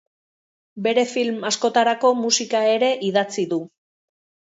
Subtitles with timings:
[0.87, 3.65] Bere film askotarako musika ere idatzi du.